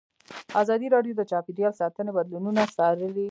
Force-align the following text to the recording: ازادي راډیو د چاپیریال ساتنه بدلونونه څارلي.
ازادي 0.61 0.87
راډیو 0.95 1.13
د 1.17 1.21
چاپیریال 1.31 1.73
ساتنه 1.81 2.11
بدلونونه 2.17 2.61
څارلي. 2.75 3.19